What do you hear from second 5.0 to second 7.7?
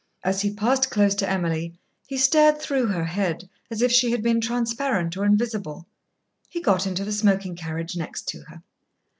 or invisible. He got into the smoking